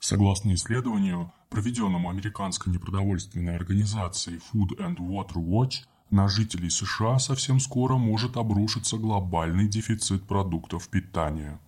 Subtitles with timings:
[0.00, 7.96] Согласно исследованию, проведенному американской непродовольственной организацией Food and Water Watch, на жителей США совсем скоро
[7.96, 11.60] может обрушиться глобальный дефицит продуктов питания.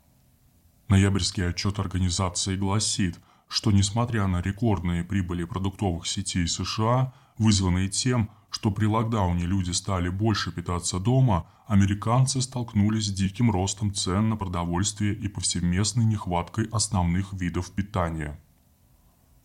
[0.89, 8.71] Ноябрьский отчет организации гласит, что несмотря на рекордные прибыли продуктовых сетей США, вызванные тем, что
[8.71, 15.15] при локдауне люди стали больше питаться дома, американцы столкнулись с диким ростом цен на продовольствие
[15.15, 18.39] и повсеместной нехваткой основных видов питания.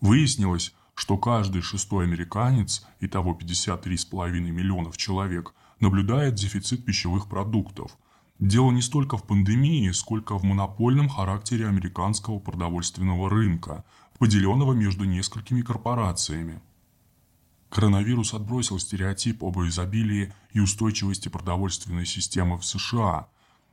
[0.02, 7.98] Выяснилось, что каждый шестой американец, и того 53,5 миллионов человек, наблюдает дефицит пищевых продуктов.
[8.40, 13.86] Дело не столько в пандемии, сколько в монопольном характере американского продовольственного рынка,
[14.20, 16.62] поделенного между несколькими корпорациями.
[17.78, 23.28] Коронавирус отбросил стереотип об изобилии и устойчивости продовольственной системы в США.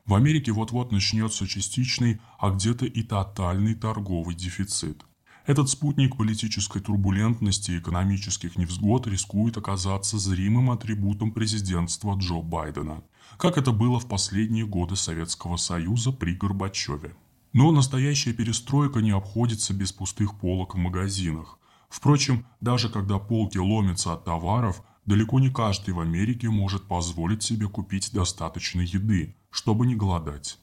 [0.05, 5.07] В Америке вот-вот начнется частичный, а где-то и тотальный торговый дефицит.
[5.47, 13.03] Этот спутник политической турбулентности и экономических невзгод рискует оказаться зримым атрибутом президентства Джо Байдена,
[13.39, 17.17] как это было в последние годы Советского Союза при Горбачеве.
[17.55, 21.59] Но настоящая перестройка не обходится без пустых полок в магазинах.
[21.95, 27.69] Впрочем, даже когда полки ломятся от товаров, далеко не каждый в Америке может позволить себе
[27.69, 30.59] купить достаточно еды, чтобы не голодать.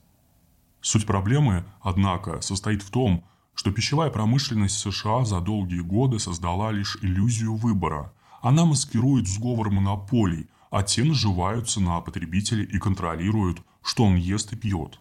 [0.82, 6.98] Суть проблемы, однако, состоит в том, что пищевая промышленность США за долгие годы создала лишь
[7.02, 8.12] иллюзию выбора.
[8.42, 14.58] Она маскирует сговор монополий, а те наживаются на потребителе и контролируют, что он ест и
[14.58, 15.00] пьет.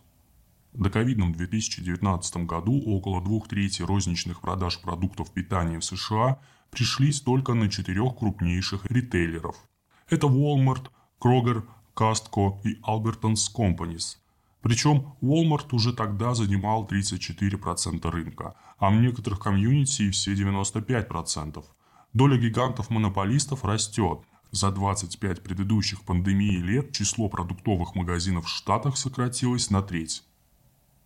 [0.73, 6.39] Доковидном 2019 году около двух трети розничных продаж продуктов питания в США
[6.71, 9.57] пришлись только на четырех крупнейших ритейлеров.
[10.09, 11.65] Это Walmart, Kroger,
[11.97, 14.19] Costco и Albertsons Companies.
[14.63, 21.65] Причем Walmart уже тогда занимал 34% рынка, а в некоторых комьюнити все 95%.
[22.13, 24.21] Доля гигантов-монополистов растет.
[24.53, 30.25] За 25 предыдущих пандемии лет число продуктовых магазинов в Штатах сократилось на треть.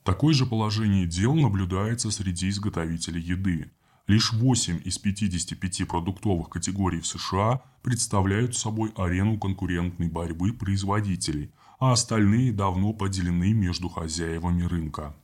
[0.04, 3.70] Такое же положение дел наблюдается среди изготовителей еды.
[4.06, 11.50] Лишь 8 из 55 продуктовых категорий в США представляют собой арену конкурентной борьбы производителей,
[11.80, 15.16] а остальные давно поделены между хозяевами рынка.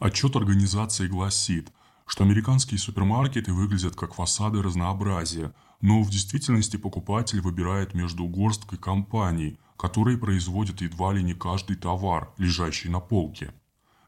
[0.00, 1.70] Отчет организации гласит,
[2.04, 9.56] что американские супермаркеты выглядят как фасады разнообразия, но в действительности покупатель выбирает между горсткой компаний,
[9.76, 13.54] которые производят едва ли не каждый товар, лежащий на полке–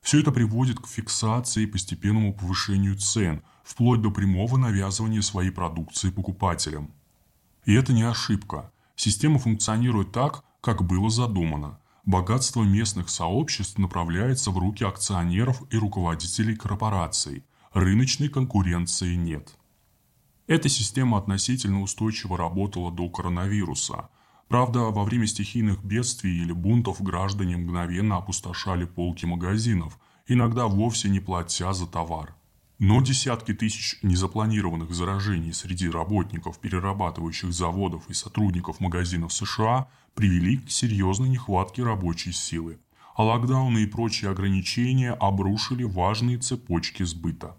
[0.06, 6.10] все это приводит к фиксации и постепенному повышению цен, вплоть до прямого навязывания своей продукции
[6.10, 6.92] покупателям.
[7.64, 8.70] И это не ошибка.
[8.94, 11.80] Система функционирует так, как было задумано.
[12.04, 17.44] Богатство местных сообществ направляется в руки акционеров и руководителей корпораций.
[17.72, 19.58] Рыночной конкуренции нет.
[20.46, 24.08] Эта система относительно устойчиво работала до коронавируса,
[24.48, 29.98] Правда, во время стихийных бедствий или бунтов граждане мгновенно опустошали полки магазинов,
[30.28, 32.36] иногда вовсе не платя за товар.
[32.78, 40.70] Но десятки тысяч незапланированных заражений среди работников перерабатывающих заводов и сотрудников магазинов США привели к
[40.70, 42.78] серьезной нехватке рабочей силы,
[43.16, 47.56] а локдауны и прочие ограничения обрушили важные цепочки сбыта.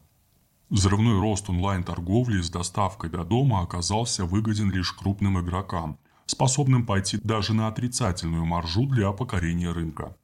[0.69, 5.97] Взрывной рост онлайн-торговли с доставкой до дома оказался выгоден лишь крупным игрокам,
[6.27, 10.15] способным пойти даже на отрицательную маржу для покорения рынка.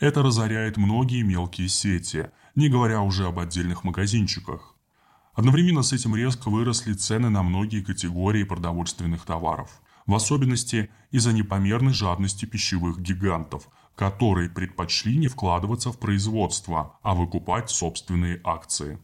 [0.00, 4.74] Это разоряет многие мелкие сети, не говоря уже об отдельных магазинчиках.
[5.34, 11.92] Одновременно с этим резко выросли цены на многие категории продовольственных товаров, в особенности из-за непомерной
[11.92, 18.98] жадности пищевых гигантов, которые предпочли не вкладываться в производство, а выкупать собственные акции.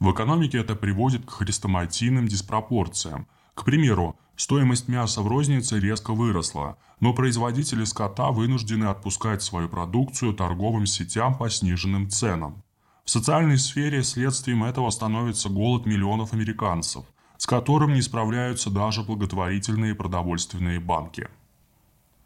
[0.00, 3.26] В экономике это приводит к хрестоматийным диспропорциям.
[3.54, 10.34] К примеру, Стоимость мяса в рознице резко выросла, но производители скота вынуждены отпускать свою продукцию
[10.34, 12.62] торговым сетям по сниженным ценам.
[13.04, 17.04] В социальной сфере следствием этого становится голод миллионов американцев,
[17.36, 21.28] с которым не справляются даже благотворительные продовольственные банки.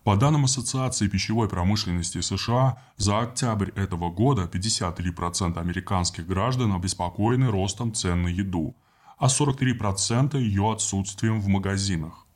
[0.04, 7.92] По данным Ассоциации пищевой промышленности США, за октябрь этого года 53% американских граждан обеспокоены ростом
[7.92, 8.74] цен на еду–
[9.18, 12.26] а 43% ее отсутствием в магазинах.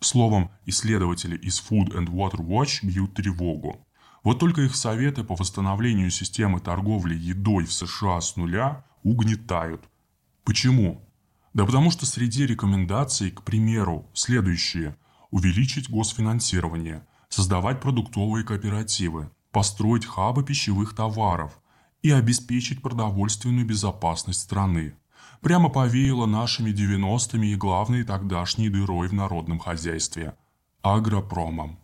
[0.00, 3.86] Словом, исследователи из Food and Water Watch бьют тревогу.
[4.22, 9.82] Вот только их советы по восстановлению системы торговли едой в США с нуля угнетают.
[10.44, 11.02] Почему?
[11.52, 14.96] Да потому что среди рекомендаций, к примеру, следующие.
[15.30, 21.60] Увеличить госфинансирование, создавать продуктовые кооперативы, построить хабы пищевых товаров.
[22.02, 24.94] и обеспечить продовольственную безопасность страны.
[25.40, 30.34] Прямо повеяло нашими 90-ми и главной тогдашней дырой в народном хозяйстве–
[30.82, 31.78] агропромом.